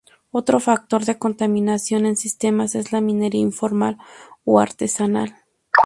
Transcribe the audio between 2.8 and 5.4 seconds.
la minería informal o artesanal.